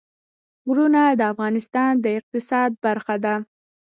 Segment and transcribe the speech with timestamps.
[0.67, 3.35] غرونه د افغانستان د اقتصاد برخه ده.